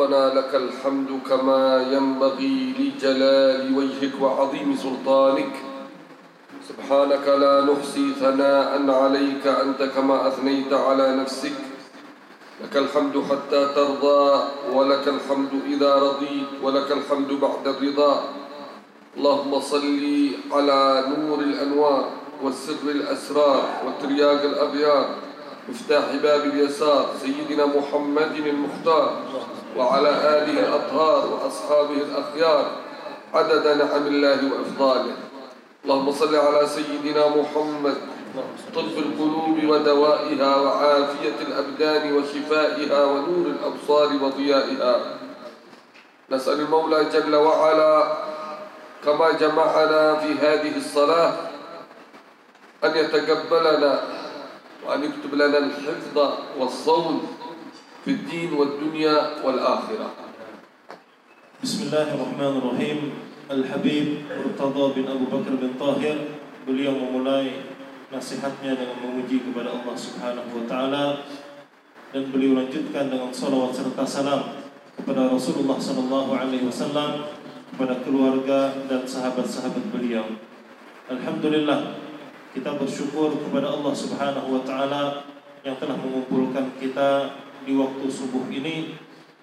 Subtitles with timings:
[0.00, 5.52] ربنا لك الحمد كما ينبغي لجلال وجهك وعظيم سلطانك.
[6.68, 11.52] سبحانك لا نحصي ثناء عليك أنت كما أثنيت على نفسك.
[12.64, 14.24] لك الحمد حتى ترضى
[14.72, 18.24] ولك الحمد إذا رضيت ولك الحمد بعد الرضا.
[19.16, 20.04] اللهم صل
[20.52, 22.04] على نور الأنوار
[22.42, 25.06] والسر الأسرار والترياق الأبيار.
[25.68, 29.08] مفتاح باب اليسار سيدنا محمد المختار.
[29.76, 32.64] وعلى آله الأطهار وأصحابه الأخيار
[33.34, 35.14] عدد نعم الله وإفضاله.
[35.84, 37.96] اللهم صل على سيدنا محمد
[38.74, 44.94] طب القلوب ودوائها وعافية الأبدان وشفائها ونور الأبصار وضيائها.
[46.30, 48.12] نسأل المولى جل وعلا
[49.04, 51.32] كما جمعنا في هذه الصلاة
[52.84, 54.00] أن يتقبلنا
[54.86, 56.16] وأن يكتب لنا الحفظ
[56.58, 57.28] والصون
[58.05, 60.07] في الدين والدنيا والآخرة
[61.63, 62.99] بسم الله الرحمن الرحيم
[63.45, 66.17] Al-Habib Murtada bin Abu Bakar bin Tahir
[66.65, 67.61] Beliau memulai
[68.09, 71.05] nasihatnya dengan memuji kepada Allah Subhanahu wa taala
[72.09, 74.41] dan beliau lanjutkan dengan salawat serta salam
[74.95, 77.27] kepada Rasulullah sallallahu alaihi wasallam
[77.69, 80.25] kepada keluarga dan sahabat-sahabat beliau.
[81.11, 82.01] Alhamdulillah
[82.55, 85.27] kita bersyukur kepada Allah Subhanahu wa taala
[85.67, 88.96] yang telah mengumpulkan kita di waktu subuh ini.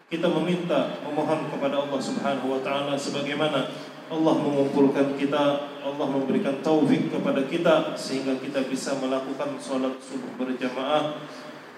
[0.08, 3.68] Kita meminta memohon kepada Allah Subhanahu wa taala sebagaimana
[4.08, 11.20] Allah mengumpulkan kita, Allah memberikan taufik kepada kita sehingga kita bisa melakukan sholat subuh berjamaah.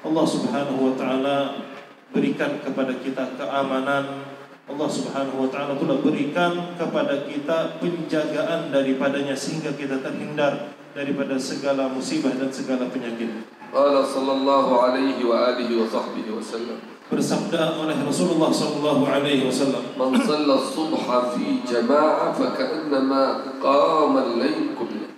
[0.05, 1.37] Allah Subhanahu wa taala
[2.13, 4.29] berikan kepada kita keamanan.
[4.69, 11.89] Allah Subhanahu wa taala pula berikan kepada kita penjagaan daripadanya sehingga kita terhindar daripada segala
[11.89, 13.57] musibah dan segala penyakit.
[13.69, 16.79] Qala sallallahu alaihi wa alihi wa sahbihi wa sallam.
[17.09, 25.09] Bersabda oleh Rasulullah sallallahu alaihi wasallam Man salla subha fi jama'ah faka'annama qama al-lail kullah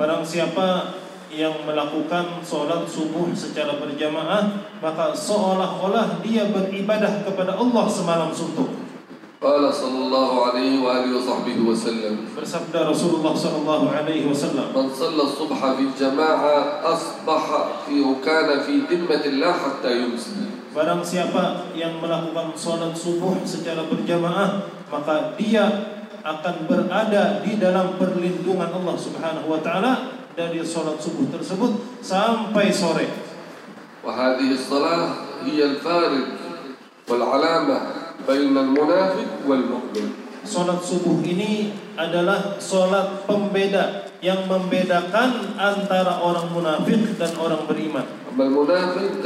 [0.00, 0.96] Barang siapa
[1.28, 4.48] yang melakukan solat subuh secara berjamaah
[4.80, 8.83] maka seolah-olah dia beribadah kepada Allah semalam suntuk
[9.42, 11.60] Qala sallallahu alaihi wa alihi wa sahbihi.
[12.32, 14.24] Bersabda Rasulullah sallallahu alaihi.
[14.30, 14.88] Man
[15.26, 15.84] subha fi
[16.86, 17.96] asbaha fi
[18.86, 18.94] fi
[19.42, 20.54] hatta yumsi.
[20.74, 25.70] Barang siapa yang melakukan salat subuh secara berjamaah, maka dia
[26.24, 33.06] akan berada di dalam perlindungan Allah Subhanahu wa taala dari salat subuh tersebut sampai sore.
[34.02, 34.58] Wa hadhihi
[35.46, 36.26] hiya al-farid
[37.06, 38.72] wal 'alamah bainal
[39.44, 40.24] wal mu'min.
[40.44, 48.04] Salat subuh ini adalah salat pembeda yang membedakan antara orang munafik dan orang beriman.
[48.36, 49.24] Bal munafik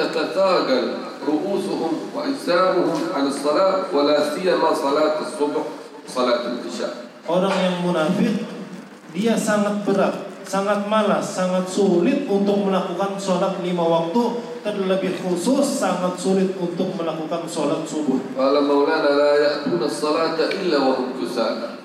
[1.19, 5.59] ru'usuhum wa salat wa la siyama salat as-subh
[6.07, 7.11] salat al-isya.
[7.27, 8.47] Orang yang munafik
[9.13, 10.15] dia sangat berat,
[10.47, 14.23] sangat malas, sangat sulit untuk melakukan sholat lima waktu
[14.61, 18.19] terlebih khusus sangat sulit untuk melakukan sholat subuh.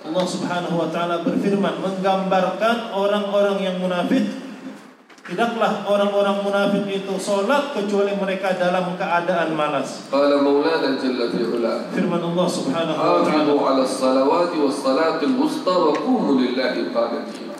[0.04, 4.44] Allah Subhanahu wa taala berfirman menggambarkan orang-orang yang munafik
[5.24, 10.12] Tidaklah orang-orang munafik itu sholat kecuali mereka dalam keadaan malas.
[10.12, 11.48] Qala Maulana Jalla fi
[11.96, 13.56] Firman Allah Subhanahu wa taala.
[13.56, 17.56] ala salawati was salatil wusta wa qumu lillahi qanitin.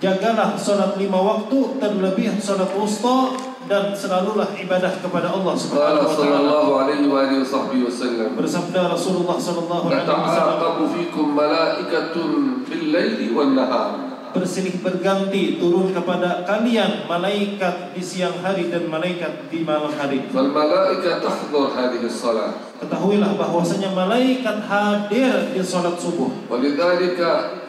[0.00, 3.36] Jagalah salat lima waktu terlebih sholat wusta
[3.70, 7.42] dan selalulah ibadah kepada Allah Subhanahu wa sallallahu alaihi wa alihi
[7.86, 15.60] wasallam bersabda Rasulullah sallallahu alaihi wasallam ta'aqabu fikum malaikatun bil laili wan nahar bersilih berganti
[15.60, 20.24] turun kepada kalian malaikat di siang hari dan malaikat di malam hari.
[20.32, 22.56] Fal malaikat tahdur hadhihi salat.
[22.80, 26.32] Ketahuilah bahwasanya malaikat hadir di salat subuh.
[26.48, 27.61] Walidzalika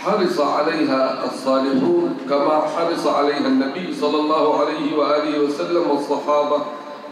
[0.00, 6.58] حرص عليها الصالحون كما حرص عليها النبي صلى الله عليه وآله وسلم والصحابة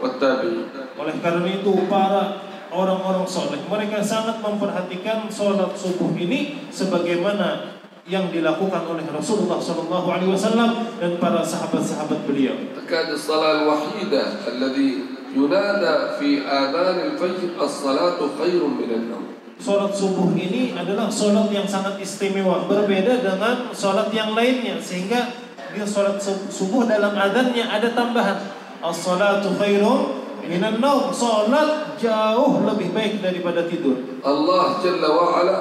[0.01, 0.65] والتابعين
[0.99, 2.43] Oleh karena itu para
[2.73, 7.77] orang-orang soleh mereka sangat memperhatikan sholat subuh ini sebagaimana
[8.09, 12.57] yang dilakukan oleh Rasulullah Shallallahu Alaihi Wasallam dan para sahabat-sahabat beliau.
[12.83, 14.91] تكاد الصلاة الوحيدة الذي
[15.37, 19.28] ينادى في آذان الفجر الصلاة خير من النوم
[19.59, 25.27] sholat subuh ini adalah sholat yang sangat istimewa berbeda dengan sholat yang lainnya sehingga
[25.75, 26.17] dia sholat
[26.49, 28.39] subuh dalam adanya ada tambahan.
[28.79, 33.99] As-salatu khairum minan naum sholat jauh lebih baik daripada tidur.
[34.23, 35.09] Allah Jalla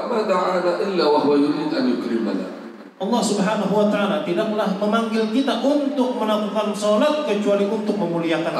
[0.06, 2.57] ma da'ana illa wa huwa yurid an yukrimana.
[2.98, 8.58] Allah Subhanahu wa taala tidaklah memanggil kita untuk melakukan salat kecuali untuk memuliakan kita.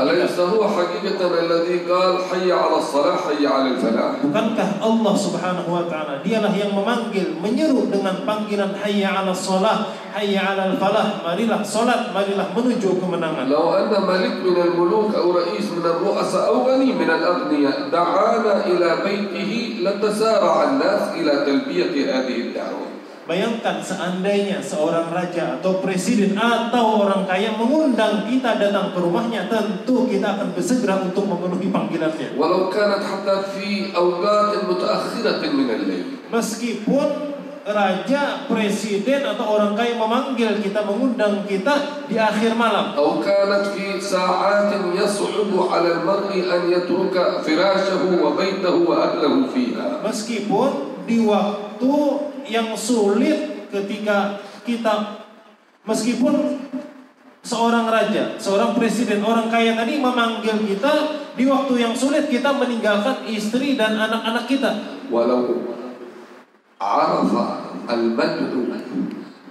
[4.23, 10.55] Bukankah Allah Subhanahu wa taala dialah yang memanggil, menyeru dengan panggilan hayya 'ala salah, hayya
[10.55, 13.51] 'ala falah, marilah salat, marilah menuju kemenangan.
[13.51, 19.03] Law anna malik min al-muluk aw ra'is min ar-ru'asa aw ghani min al-aghniya da'ana ila
[19.03, 22.98] baitihi latasara'a an-nas ila talbiyati hadhihi ad-da'wah.
[23.28, 30.12] Bayangkan seandainya seorang raja atau presiden atau orang kaya mengundang kita datang ke rumahnya, tentu
[30.12, 32.36] kita akan bersegera untuk memenuhi panggilannya.
[32.36, 37.32] ولو كانت حتى في أوقات متأخرة من الليل Meskipun
[37.64, 42.92] raja, presiden atau orang kaya memanggil kita, mengundang kita di akhir malam.
[43.00, 47.16] أو كانت في ساعات يصعب على المرء أن يترك
[47.48, 51.94] فراشه وبيته وأهله فيها Meskipun di waktu
[52.49, 55.25] yang sulit ketika kita
[55.85, 56.61] meskipun
[57.45, 60.93] seorang raja, seorang presiden, orang kaya tadi memanggil kita
[61.33, 64.71] di waktu yang sulit kita meninggalkan istri dan anak-anak kita.
[65.09, 65.77] Walau
[66.79, 68.71] arafa al-bad'u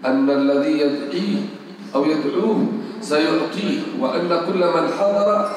[0.06, 1.30] anna alladhi yad'i
[1.92, 2.86] aw yad'uhu
[3.98, 5.54] wa anna kull man hadara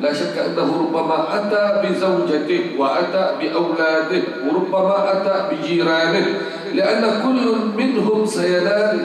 [0.00, 6.26] لا شك أنه ربما أتى بزوجته وأتى بأولاده وربما أتى بجيرانه
[6.74, 7.44] لأن كل
[7.76, 8.96] منهم سينال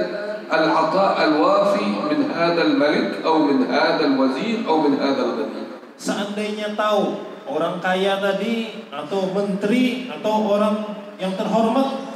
[0.53, 5.61] العطاء الوافي من هذا الملك أو من هذا الوزير أو من هذا الغني
[6.01, 7.13] Seandainya tahu
[7.45, 10.81] orang kaya tadi atau menteri atau orang
[11.21, 12.09] yang terhormat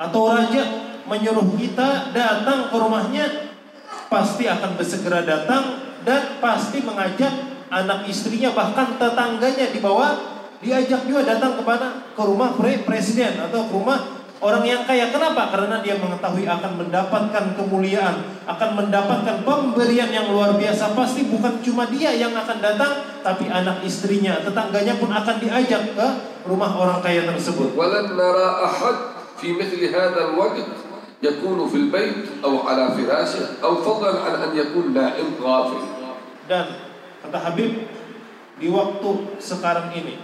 [0.00, 0.64] atau raja
[1.04, 3.52] menyuruh kita datang ke rumahnya
[4.08, 10.12] pasti akan bersegera datang dan pasti mengajak anak istrinya bahkan tetangganya di bawah
[10.62, 13.98] diajak juga datang kepada ke rumah pre- presiden atau ke rumah
[14.42, 15.10] orang yang kaya.
[15.10, 15.54] Kenapa?
[15.54, 20.98] Karena dia mengetahui akan mendapatkan kemuliaan, akan mendapatkan pemberian yang luar biasa.
[20.98, 26.06] Pasti bukan cuma dia yang akan datang, tapi anak istrinya, tetangganya pun akan diajak ke
[26.46, 27.78] rumah orang kaya tersebut.
[27.78, 28.96] ولن نرى أحد
[29.38, 30.66] في مثل هذا الوقت
[31.22, 35.82] يكون في البيت أو على فراشه أو فضلا عن أن يكون نائم غافل
[36.50, 36.66] Dan
[37.23, 37.71] Kata Habib,
[38.57, 39.09] di waktu
[39.41, 40.17] sekarang ini,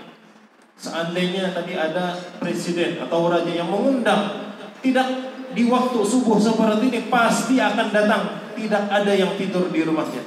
[0.77, 5.07] seandainya tadi ada presiden atau raja yang mengundang, tidak
[5.53, 8.23] di waktu subuh seperti ini pasti akan datang.
[8.53, 10.21] Tidak ada yang tidur di rumahnya.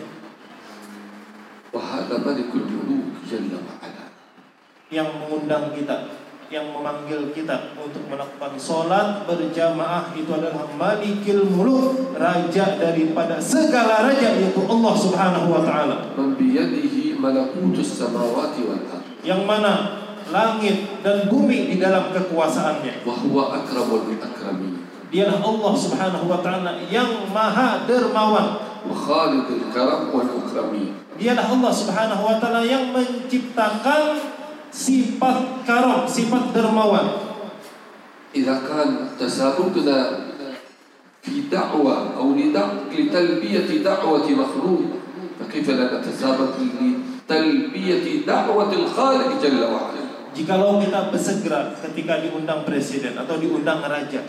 [4.91, 12.79] Yang mengundang kita yang memanggil kita untuk melakukan sholat berjamaah itu adalah Malikil Muluk Raja
[12.79, 15.97] daripada segala raja yaitu Allah Subhanahu Wa Taala.
[19.27, 19.73] Yang mana
[20.31, 23.03] langit dan bumi di dalam kekuasaannya.
[23.03, 24.87] Wahwa akramul akramin.
[25.11, 28.63] Dialah Allah Subhanahu Wa Taala yang maha dermawan.
[28.87, 30.95] Khalidul karam wal akramin.
[31.19, 34.36] Dialah Allah Subhanahu Wa Taala yang menciptakan
[34.72, 37.30] sifat karam, sifat dermawan.
[38.32, 39.98] إذا كان تسابقنا
[41.20, 44.84] في دعوة أو لدع- لتلبية دعوة مخلوق
[45.36, 53.36] فكيف لا نتسابق لتلبية دعوة الخالق جل وعلا Jikalau kita bersegera ketika diundang presiden atau
[53.36, 54.24] diundang raja,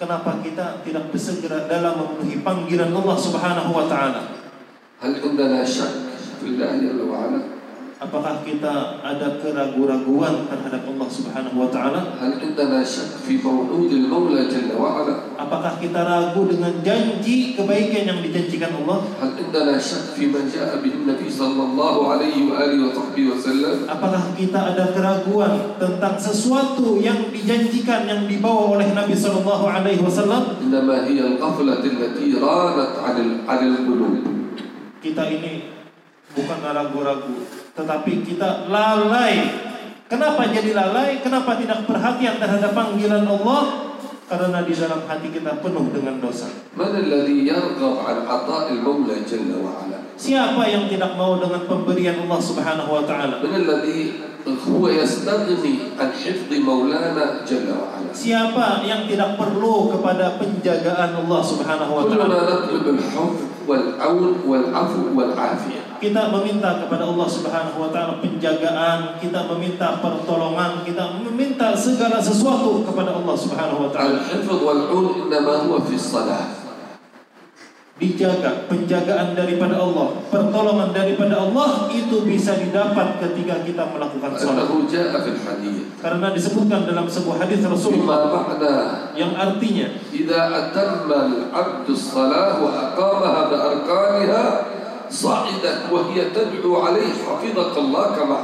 [0.00, 4.24] kenapa kita tidak bersegera dalam memenuhi panggilan Allah Subhanahu wa taala?
[5.04, 7.40] هل عندنا شك في الله جل وعلا؟
[7.97, 12.01] apakah kita ada keraguan-raguan terhadap Allah Subhanahu wa taala?
[15.37, 18.99] Apakah kita ragu dengan janji kebaikan yang dijanjikan Allah?
[23.89, 30.61] Apakah kita ada keraguan tentang sesuatu yang dijanjikan yang dibawa oleh Nabi sallallahu alaihi wasallam?
[34.97, 35.71] Kita ini
[36.33, 39.48] bukan ragu-ragu tetapi kita lalai.
[40.12, 41.24] Kenapa jadi lalai?
[41.24, 43.92] Kenapa tidak perhatian terhadap panggilan Allah?
[44.28, 46.48] Karena di dalam hati kita penuh dengan dosa.
[46.72, 52.40] من الذي يرغب عن عطاء المولى جل وعلا؟ Siapa yang tidak mau dengan pemberian Allah
[52.40, 53.40] Subhanahu wa taala?
[53.44, 54.00] من الذي
[54.68, 61.92] هو يستغني عن حفظ مولانا جل وعلا؟ Siapa yang tidak perlu kepada penjagaan Allah Subhanahu
[61.92, 62.36] wa taala?
[63.67, 65.99] wal aun wal afu wal afiyah.
[66.01, 72.81] Kita meminta kepada Allah Subhanahu wa taala penjagaan, kita meminta pertolongan, kita meminta segala sesuatu
[72.87, 74.23] kepada Allah Subhanahu wa taala.
[74.23, 76.56] Al-hifdz wal aun huwa fi shalah
[77.97, 84.69] dijaga penjagaan daripada Allah pertolongan daripada Allah itu bisa didapat ketika kita melakukan salat
[85.97, 88.45] karena disebutkan dalam sebuah hadis Rasulullah.
[89.17, 93.57] Yang artinya idza atamma al-'abdu wa aqamaha bi
[95.09, 98.37] sa'idat wa hiya tad'u 'alayhi hafizakallah kama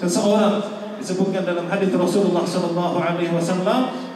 [0.00, 0.64] seseorang
[0.96, 4.09] disebutkan dalam hadis Rasulullah Shallallahu alaihi wasallam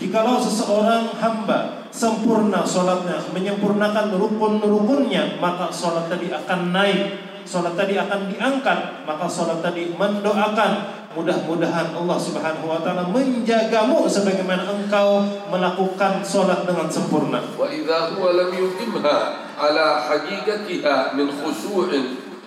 [0.00, 8.32] Jikalau seseorang hamba sempurna sholatnya, menyempurnakan rukun-rukunnya, maka sholat tadi akan naik, sholat tadi akan
[8.32, 10.96] diangkat, maka sholat tadi mendoakan.
[11.10, 15.20] Mudah-mudahan Allah Subhanahu Wa Taala menjagamu sebagaimana engkau
[15.52, 17.44] melakukan sholat dengan sempurna.
[19.60, 20.08] Ala
[21.12, 22.04] min khusu'in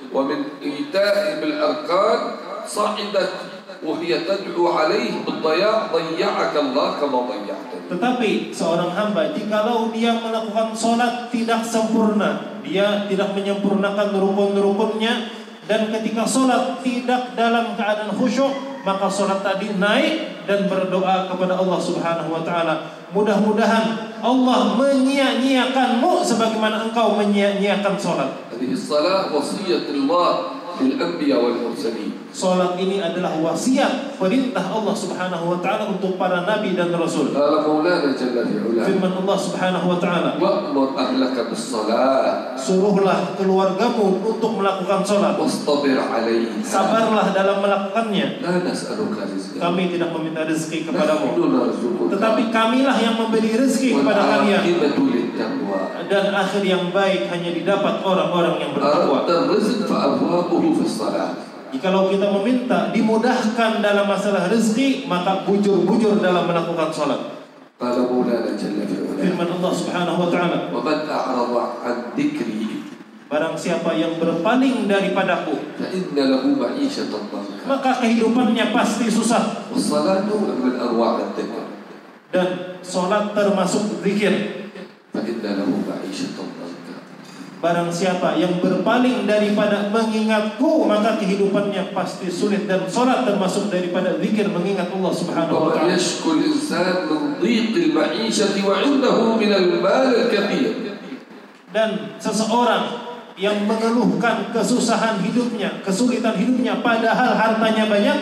[0.10, 2.20] wa min bil arkan
[2.66, 10.77] sa'idat وهي تدعو عليه بالضياع ضيعك الله كما ضيعتني Tetapi seorang hamba jikalau dia melakukan
[10.77, 15.33] sholat tidak sempurna, dia tidak menyempurnakan rukun-rukunnya
[15.65, 18.53] dan ketika sholat tidak dalam keadaan khusyuk,
[18.85, 22.93] maka sholat tadi naik dan berdoa kepada Allah Subhanahu wa taala.
[23.13, 28.31] Mudah-mudahan Allah menyia-nyiakanmu sebagaimana engkau menyia-nyiakan sholat.
[28.59, 30.31] هذه الصلاة وصية الله
[30.83, 36.90] للأنبياء والمرسلين Salat ini adalah wasiat perintah Allah Subhanahu wa taala untuk para nabi dan
[36.90, 37.30] rasul.
[37.30, 45.38] Firman Allah Subhanahu wa taala, "Wa'mur ahlaka bis-salat." Suruhlah keluargamu untuk melakukan salat.
[45.38, 46.58] Wastabir 'alaiha.
[46.66, 48.42] Sabarlah dalam melakukannya.
[49.62, 51.38] Kami tidak meminta rezeki kepadamu.
[52.18, 54.62] Tetapi kamilah yang memberi rezeki kepada kalian.
[56.10, 59.22] Dan akhir yang baik hanya didapat orang-orang yang bertakwa.
[59.22, 59.86] Ar-rizq
[60.82, 61.53] fis-salat.
[61.73, 67.21] Jikalau kita meminta dimudahkan dalam masalah rezeki, maka bujur-bujur dalam melakukan sholat.
[67.79, 71.53] قال مولانا جل في علاه Firman Allah Subhanahu wa taala, ومن أعرض
[71.87, 72.67] عن ذكري
[73.31, 79.71] barang siapa yang berpaling daripadaku, فإن له معيشة ضنكا maka kehidupannya pasti susah.
[79.71, 81.63] والصلاة نوع من أنواع الذكر
[82.35, 82.49] Dan
[82.83, 84.59] sholat termasuk zikir.
[87.64, 94.52] Barang siapa yang berpaling daripada mengingatku Maka kehidupannya pasti sulit Dan sholat termasuk daripada zikir
[94.52, 95.96] mengingat Allah subhanahu wa ta'ala.
[101.72, 102.84] Dan seseorang
[103.40, 108.18] yang mengeluhkan kesusahan hidupnya Kesulitan hidupnya padahal hartanya banyak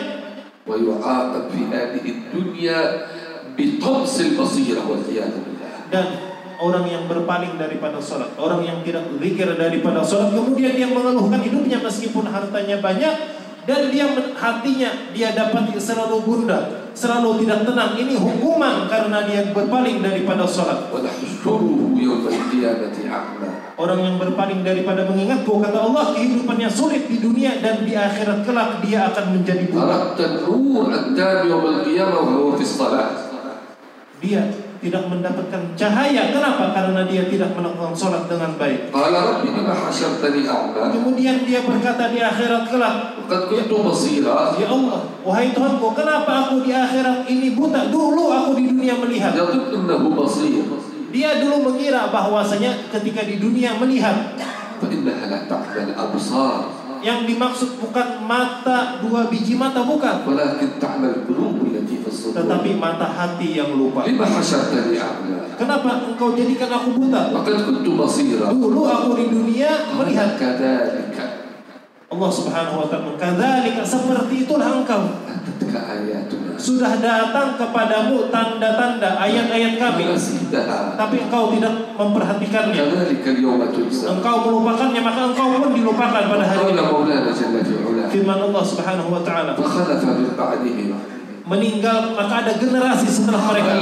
[5.90, 6.31] Dan
[6.62, 11.82] orang yang berpaling daripada sholat, orang yang tidak berpikir daripada sholat, kemudian dia mengeluhkan hidupnya
[11.82, 13.14] meskipun hartanya banyak
[13.62, 14.06] dan dia
[14.38, 17.94] hatinya dia dapat selalu bunda, selalu tidak tenang.
[17.98, 20.90] Ini hukuman karena dia berpaling daripada sholat.
[23.78, 28.78] Orang yang berpaling daripada mengingatku kata Allah kehidupannya sulit di dunia dan di akhirat kelak
[28.82, 30.14] dia akan menjadi buruk.
[34.22, 34.42] Dia
[34.82, 36.34] tidak mendapatkan cahaya.
[36.34, 36.74] Kenapa?
[36.74, 38.90] Karena dia tidak melakukan sholat dengan baik.
[40.90, 42.96] Kemudian dia berkata di akhirat kelak,
[44.58, 47.86] Ya Allah, wahai Tuhanku, kenapa aku di akhirat ini buta?
[47.94, 49.32] Dulu aku di dunia melihat.
[51.14, 54.34] Dia dulu mengira bahwasanya ketika di dunia melihat
[57.02, 60.22] yang dimaksud bukan mata dua biji mata bukan.
[62.32, 64.06] Tetapi mata hati yang lupa.
[65.52, 67.34] Kenapa engkau jadikan aku buta?
[68.54, 70.38] Dulu aku di dunia melihat.
[72.12, 75.02] Allah Subhanahu wa taala kadzalika seperti itulah engkau.
[76.52, 80.04] Sudah datang kepadamu tanda-tanda ayat-ayat kami.
[80.94, 82.82] Tapi engkau tidak memperhatikannya.
[84.06, 86.76] Engkau melupakannya maka engkau pun dilupakan pada hari ini.
[88.12, 89.56] Firman Allah Subhanahu wa taala
[91.52, 93.76] meninggal maka ada generasi setelah mereka.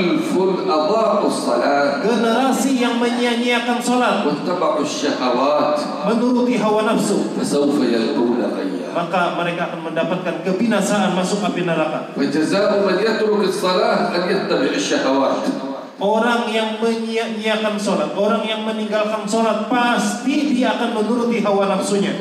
[2.02, 4.26] Generasi yang menyia-nyiakan salat.
[6.10, 7.30] Menuruti hawa nafsu.
[8.90, 12.10] Maka mereka akan mendapatkan kebinasaan masuk api neraka.
[16.00, 22.16] Orang yang menyia-nyiakan sholat, orang yang meninggalkan sholat pasti dia akan menuruti hawa nafsunya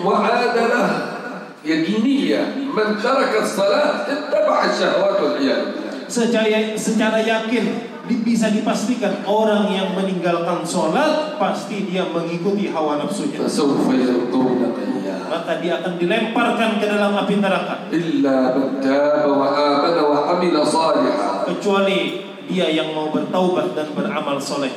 [1.59, 2.43] معادلة يقينية
[2.77, 6.47] من ترك الصلاة اتبع الشهوات والعياذ بالله Secara,
[6.77, 7.65] secara yakin
[8.05, 13.41] di- bisa dipastikan orang yang meninggalkan sholat pasti dia mengikuti hawa nafsunya.
[13.41, 17.89] فسوف يلقون غيا Maka dia akan dilemparkan ke dalam api neraka.
[17.89, 22.01] إلا من تاب وآمن وعمل صالحا Kecuali
[22.53, 24.71] dia yang mau bertaubat dan beramal soleh.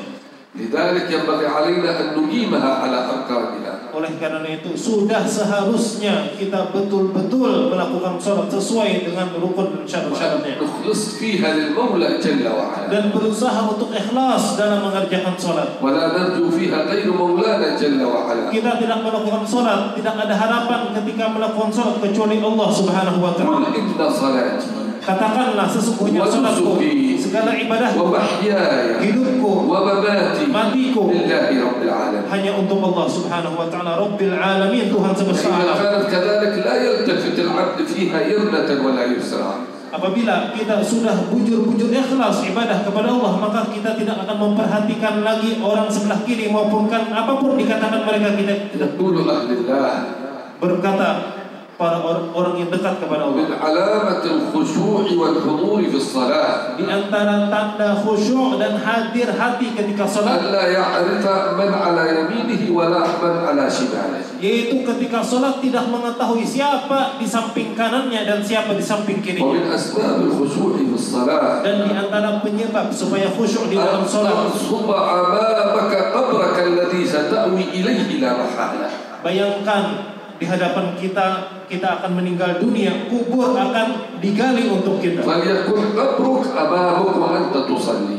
[0.58, 8.17] لذلك ينبغي علينا أن نقيمها على أركانها oleh karena itu sudah seharusnya kita betul-betul melakukan
[8.17, 10.57] sholat sesuai dengan rukun dan syarat-syaratnya.
[12.89, 15.77] Dan berusaha untuk ikhlas dalam mengerjakan sholat.
[18.49, 23.69] Kita tidak melakukan sholat, tidak ada harapan ketika melakukan sholat kecuali Allah Subhanahu Wa Taala.
[25.03, 26.79] Katakanlah sesungguhnya salatku,
[27.19, 27.91] segala ibadah,
[29.03, 29.51] hidupku,
[30.47, 31.11] matiku,
[32.31, 35.51] hanya untuk Allah Subhanahu wa taala Rabbil alamin Tuhan semesta.
[35.51, 35.75] Alam.
[39.93, 45.85] Apabila kita sudah bujur-bujur ikhlas ibadah kepada Allah Maka kita tidak akan memperhatikan lagi orang
[45.93, 48.55] sebelah kiri Maupun kan apa pun dikatakan mereka kita.
[50.63, 51.09] Berkata
[51.81, 53.39] para orang-orang yang dekat kepada Allah.
[53.43, 55.17] Min alamatil khushu'i.
[56.73, 60.41] Di antara tanda khusyuk dan hadir hati ketika salat.
[64.43, 69.73] Yaitu ketika salat tidak mengetahui siapa di samping kanannya dan siapa di samping kirinya.
[71.63, 74.53] Dan di antara penyebab supaya khusyuk di dalam salat.
[79.23, 81.28] Bayangkan di hadapan kita
[81.66, 85.26] kita akan meninggal dunia, kubur akan digali untuk kita.
[85.26, 88.18] فليكن قبرك أمامك وأنت تصلي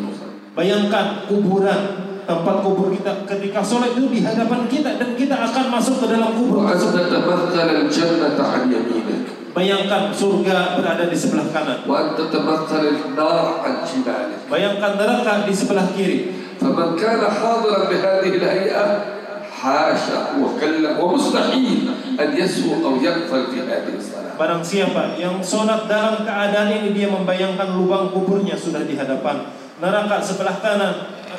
[0.58, 1.80] Bayangkan kuburan
[2.26, 6.34] tempat kubur kita ketika sholat itu di hadapan kita dan kita akan masuk ke dalam
[6.34, 7.06] kubur وأن tersebut.
[7.08, 9.24] تتمثل الجنة عن يمينك
[9.56, 11.82] Bayangkan surga berada di sebelah kanan.
[11.86, 16.34] وأن تتمثل النار عن شمالك Bayangkan neraka di sebelah kiri.
[16.58, 18.86] فمن كان حاضرا بهذه الهيئة
[19.62, 21.80] حاشا وكلا ومستحيل
[22.20, 27.10] أن يسهو أو يغفل في هذه الصلاة Barang siapa yang sholat dalam keadaan ini dia
[27.10, 30.94] membayangkan lubang kuburnya sudah di hadapan neraka sebelah kanan,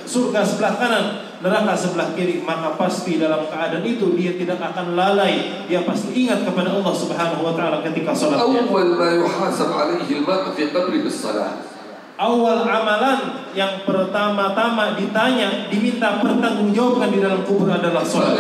[0.08, 1.06] surga sebelah kanan,
[1.44, 6.48] neraka sebelah kiri, maka pasti dalam keadaan itu dia tidak akan lalai, dia pasti ingat
[6.48, 8.68] kepada Allah Subhanahu wa taala ketika sholatnya.
[8.68, 11.73] أول ما يحاسب عليه المرء في قبره الصلاة
[12.15, 18.39] awal amalan yang pertama-tama ditanya diminta pertanggungjawaban di dalam kubur adalah sholat.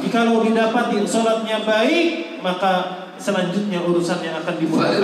[0.00, 5.00] Jika lo didapati solatnya baik, maka selanjutnya urusan yang akan dimudahkan.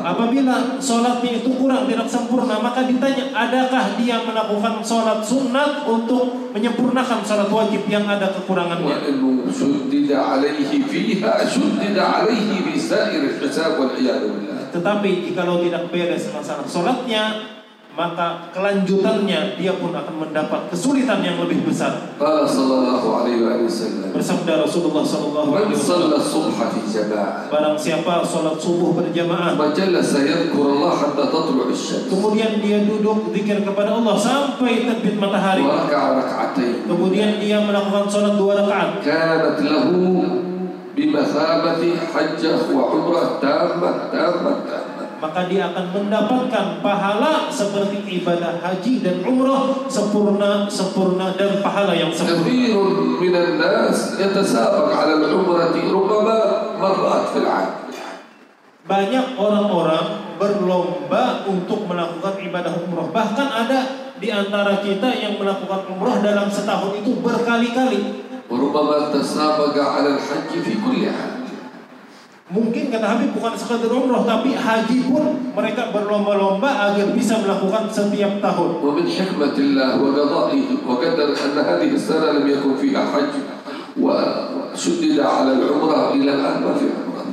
[0.00, 7.20] Apabila sholatnya itu kurang tidak sempurna, maka ditanya adakah dia melakukan sholat sunat untuk menyempurnakan
[7.22, 8.96] sholat wajib yang ada kekurangannya.
[14.70, 17.22] Tetapi jikalau tidak beres masalah sholatnya,
[18.00, 22.16] maka kelanjutannya dia pun akan mendapat kesulitan yang lebih besar.
[24.16, 26.08] Bersabda Rasulullah sallallahu alaihi wasallam.
[27.52, 29.52] Barang siapa sholat subuh berjamaah,
[32.08, 35.60] Kemudian dia duduk zikir kepada Allah sampai terbit matahari.
[36.88, 39.04] Kemudian dia melakukan sholat dua rakaat.
[39.04, 40.48] Kanat lahu
[40.96, 44.79] bimathabati hajjah wa umrah tamat tamat
[45.20, 52.08] maka dia akan mendapatkan pahala seperti ibadah haji dan umrah sempurna sempurna dan pahala yang
[52.08, 52.40] sempurna.
[58.90, 60.06] Banyak orang-orang
[60.40, 63.06] berlomba untuk melakukan ibadah umrah.
[63.12, 63.80] Bahkan ada
[64.16, 68.24] di antara kita yang melakukan umrah dalam setahun itu berkali-kali.
[68.50, 71.39] Rubbama tasabaqa al-hajj fi kulli 'am
[72.49, 78.37] Mungkin kata Habib bukan sekadar umrah, tapi haji pun mereka berlomba-lomba agar bisa melakukan setiap
[78.37, 78.85] tahun.
[78.85, 83.33] ومن حكمة الله وقضائه وقدر أن هذه السنة لم يكن فيها حج
[83.97, 87.23] وشدد على العمرة إلى الآن ما في عمرة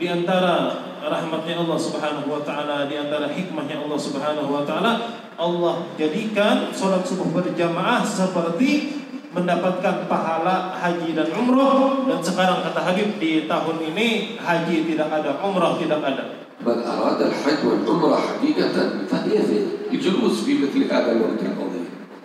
[0.00, 0.80] Di antara
[1.12, 4.92] rahmatnya Allah Subhanahu wa taala, di antara hikmahnya Allah Subhanahu wa taala,
[5.36, 8.96] Allah jadikan sholat subuh berjamaah seperti
[9.34, 15.38] mendapatkan pahala haji dan umrah dan sekarang kata Habib di tahun ini haji tidak ada,
[15.42, 16.24] umrah tidak ada.
[16.64, 18.76] من أراد الحج والعمرة حقيقة
[19.10, 19.56] فهي في
[19.92, 21.84] الجلوس في مثل هذا الوقت العظيم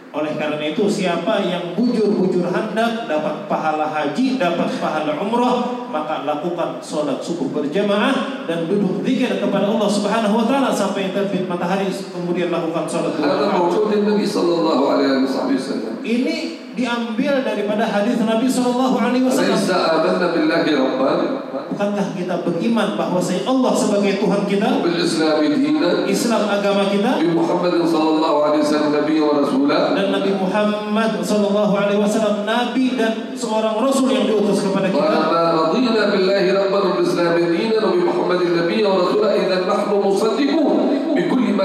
[0.09, 6.81] Oleh karena itu siapa yang bujur-bujur hendak dapat pahala haji, dapat pahala umrah, maka lakukan
[6.81, 12.49] sholat subuh berjamaah dan duduk zikir kepada Allah Subhanahu wa taala sampai terbit matahari kemudian
[12.49, 13.59] lakukan sholat dua هذا rakaat.
[13.59, 16.37] موجود النبي صلى الله عليه وصحبه وسلم Ini
[16.74, 19.58] diambil daripada hadis Nabi Shallallahu Alaihi Wasallam.
[21.74, 24.68] Bukankah kita beriman bahwa saya Allah sebagai Tuhan kita?
[24.94, 25.42] Islam
[26.06, 27.18] Islam agama kita.
[29.94, 35.02] Dan Nabi Muhammad Shallallahu Alaihi Wasallam Nabi dan seorang Rasul yang diutus kepada kita.
[37.82, 39.32] Nabi Muhammad Nabi wa Rasulah,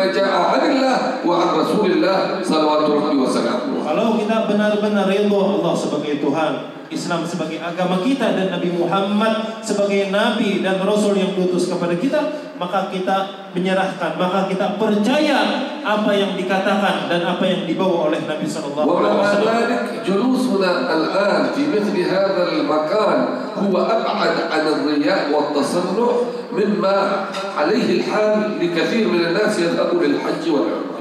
[0.07, 3.59] ja'a anillah wa an rasulillah sallallahu alaihi wasallam.
[3.83, 10.09] Kalau kita benar-benar ridho Allah sebagai Tuhan, Islam sebagai agama kita dan Nabi Muhammad sebagai
[10.09, 12.17] nabi dan rasul yang diutus kepada kita,
[12.57, 15.39] maka kita menyerahkan, maka kita percaya
[15.85, 19.53] apa yang dikatakan dan apa yang dibawa oleh Nabi sallallahu alaihi wasallam.
[19.53, 22.03] Wa julusuna al-an fi mithli
[22.65, 23.17] makan
[23.53, 26.96] huwa ab'ad 'an ar-riya' wa at-tasannu' مما
[27.58, 30.92] عليه الحال لكثير من الناس يذهبوا للحج والعمرة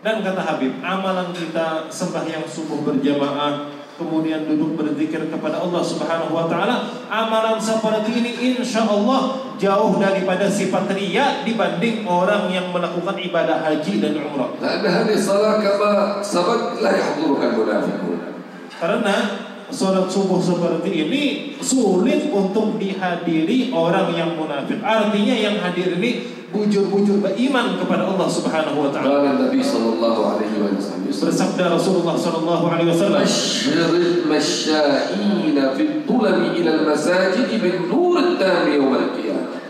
[0.00, 3.68] Dan kata Habib, amalan kita sembahyang subuh berjamaah,
[4.00, 10.48] kemudian duduk berzikir kepada Allah Subhanahu wa taala, amalan seperti ini insya Allah jauh daripada
[10.48, 14.56] sifat riya dibanding orang yang melakukan ibadah haji dan umrah.
[14.56, 15.92] لأن هذه الصلاة كما
[16.24, 18.18] سبق لا يحضرها المنافقون
[18.80, 19.16] Karena
[19.75, 21.23] sholat subuh seperti ini
[21.59, 24.79] sulit untuk dihadiri orang yang munafik.
[24.79, 29.35] Artinya yang hadir ini bujur-bujur beriman kepada Allah Subhanahu wa taala.
[29.35, 31.11] Nabi sallallahu alaihi wasallam.
[31.11, 38.95] Bersabda Rasulullah sallallahu alaihi wasallam, "Masyaril masya'ina fi tulami ila al-masajid bin nur at-tam yawm.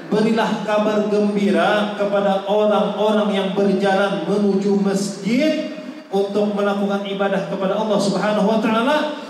[0.06, 5.74] Berilah kabar gembira kepada orang-orang yang berjalan menuju masjid
[6.14, 9.25] untuk melakukan ibadah kepada Allah Subhanahu wa taala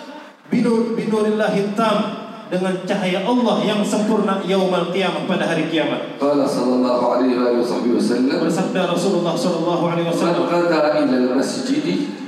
[0.50, 1.98] binur binurillahi hitam
[2.46, 6.22] dengan cahaya Allah yang sempurna yaumal qiyamah pada hari kiamat.
[6.22, 11.86] Qala sallallahu alaihi wasallam bersabda Rasulullah sallallahu alaihi wasallam qata ila al-masjid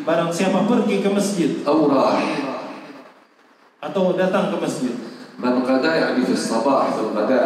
[0.07, 1.83] barang siapa pergi ke masjid aw
[3.83, 4.95] atau datang ke masjid
[5.35, 7.41] man qada yani fi sabah fi qada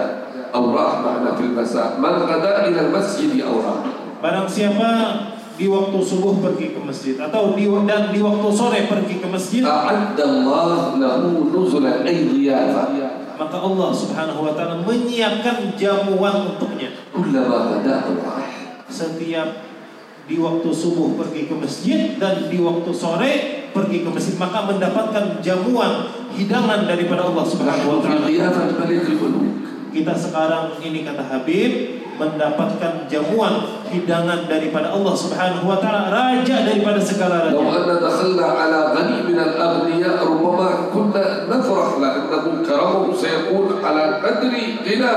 [0.53, 1.97] aw rah ma'na fi masa.
[1.97, 3.81] man qada ila al-masjid aw
[4.21, 4.89] barang siapa
[5.55, 9.63] di waktu subuh pergi ke masjid atau di dan di waktu sore pergi ke masjid.
[9.65, 10.99] A'addallahu
[13.41, 16.93] maka Allah Subhanahu wa taala menyiapkan jamuan untuknya.
[18.85, 19.49] Setiap
[20.29, 23.31] di waktu subuh pergi ke masjid dan di waktu sore
[23.73, 26.05] pergi ke masjid maka mendapatkan jamuan
[26.37, 28.29] hidangan daripada Allah Subhanahu wa taala.
[29.91, 37.01] Kita sekarang ini kata Habib mendapatkan jamuan hidangan daripada Allah Subhanahu wa taala raja daripada
[37.01, 37.57] segala raja.
[37.57, 44.21] Law anna dakhalna ala ghani min al-aghniya rubbama kunna nafrah la annahu karamu sayakun ala
[44.21, 45.13] qadri ghina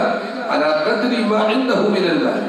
[0.48, 2.40] ala qadri ma indahu min al-mal.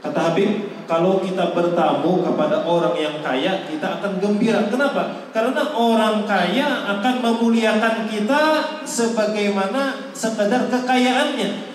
[0.00, 0.50] Kata Habib,
[0.90, 4.66] kalau kita bertamu kepada orang yang kaya, kita akan gembira.
[4.66, 5.28] Kenapa?
[5.30, 6.66] Karena orang kaya
[6.98, 8.42] akan memuliakan kita
[8.82, 11.69] sebagaimana sekadar kekayaannya.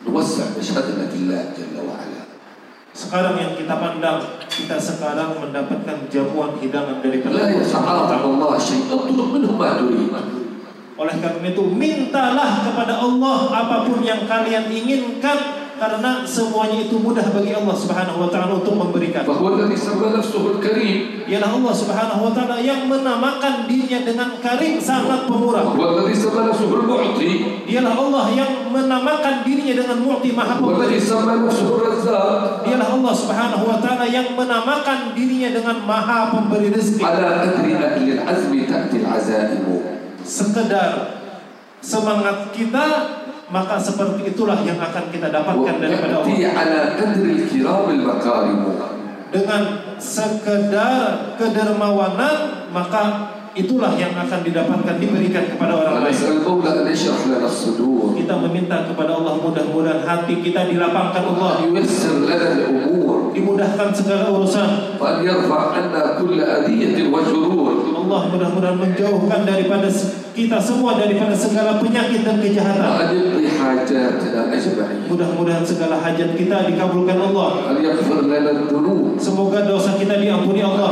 [0.00, 2.22] Luasa syahadana billah jalla wa ala.
[2.96, 7.36] Sekarang yang kita pandang, kita sekarang mendapatkan jamuan hidangan dari Allah.
[7.36, 9.76] La yas'alaka Allah syai'un minhum ma
[11.00, 17.24] Oleh karena itu, mintalah kepada Allah apa pun yang kalian inginkan karena semuanya itu mudah
[17.32, 19.24] bagi Allah Subhanahu wa taala untuk memberikan.
[21.24, 25.72] Ialah Allah Subhanahu wa taala yang menamakan dirinya dengan Karim sangat pemurah.
[27.64, 31.00] Ialah Allah yang menamakan dirinya dengan Mu'ti Maha Pemberi.
[32.68, 37.00] Ialah Allah Subhanahu wa taala yang menamakan dirinya dengan Maha Pemberi rezeki.
[37.00, 39.80] Ala adri ahli azmi ta'ti azaimu.
[40.20, 41.24] Sekedar
[41.80, 43.16] semangat kita
[43.50, 46.26] maka seperti itulah yang akan kita dapatkan daripada Allah.
[49.30, 49.62] Dengan
[49.98, 50.98] sekedar
[51.38, 52.36] kedermawanan
[52.70, 53.02] maka
[53.52, 56.14] itulah yang akan didapatkan diberikan kepada orang lain.
[58.16, 61.52] Kita meminta kepada Allah mudah-mudahan hati kita dilapangkan Allah.
[63.34, 64.98] dimudahkan segala urusan.
[68.00, 69.86] Allah mudah-mudahan menjauhkan daripada
[70.30, 72.90] kita semua daripada segala penyakit dan kejahatan.
[75.10, 77.48] Mudah-mudahan segala hajat kita dikabulkan Allah.
[79.20, 80.90] Semoga dosa kita diampuni Allah.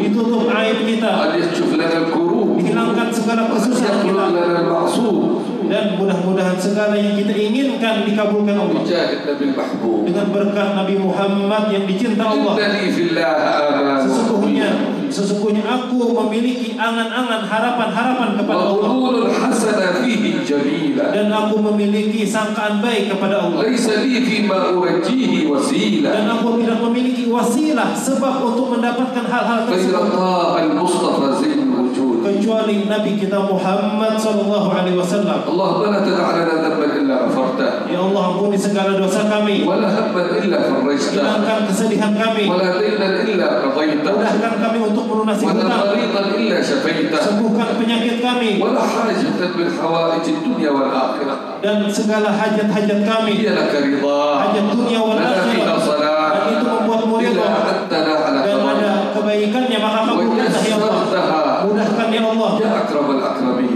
[0.00, 1.12] Ditutup aib kita.
[2.58, 4.02] hilangkan segala kesusahan
[5.64, 8.84] dan mudah-mudahan segala yang kita inginkan dikabulkan Allah.
[10.04, 12.52] Dengan berkat Nabi Muhammad yang dicinta Allah.
[14.04, 14.68] Sesungguhnya
[15.08, 18.88] sesungguhnya aku memiliki angan-angan harapan-harapan kepada Allah.
[20.94, 23.64] Dan aku memiliki sangkaan baik kepada Allah.
[26.04, 29.96] Dan aku tidak memiliki wasilah sebab untuk mendapatkan hal-hal tersebut
[32.24, 35.44] kecuali Nabi kita Muhammad sallallahu alaihi wasallam.
[35.44, 37.84] Allah la tad'a lana dhanban illa ghafartah.
[37.84, 39.68] Ya Allah ampuni segala dosa kami.
[39.68, 41.20] Wa la hamman illa farajtah.
[41.20, 42.48] Hilangkan kesedihan kami.
[42.48, 44.12] Wa la daynan illa qadaitah.
[44.16, 45.68] Mudahkan kami untuk melunasi hutang.
[45.68, 47.20] Wa la illa syafaitah.
[47.20, 48.50] Sembuhkan penyakit kami.
[48.56, 51.60] Wa la hajatan min hawaij dunya wal akhirah.
[51.60, 53.44] Dan segala hajat-hajat kami.
[53.44, 54.36] Ialah keridhaan.
[54.48, 55.76] Hajat dunia wal akhirah.
[56.34, 56.63] Dan itu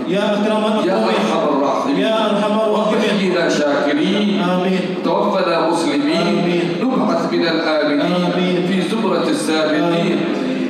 [0.09, 2.01] Ya akraman يا أرحم الراحمين.
[2.01, 4.41] Ya arhamar rahimin وحيينا شاكرين.
[4.41, 6.27] Amin توفنا مسلمين.
[6.41, 6.67] آمين.
[6.81, 8.25] نبعث من الآمنين.
[8.33, 8.57] آمين.
[8.69, 10.19] في زمرة السابقين.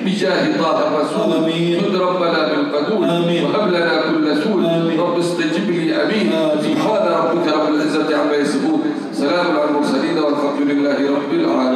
[0.04, 1.28] بجاه طه الرسول.
[1.38, 1.78] آمين.
[1.78, 3.44] جد ربنا بالقبول آمين.
[3.44, 5.00] وهب لنا كل سول آمين.
[5.00, 6.02] رب استجب لي.
[6.02, 6.26] آمين.
[6.66, 8.80] سبحان ربك رب العزة عما يصفون.
[9.14, 11.67] سلام على المرسلين والحمد لله رب العالمين.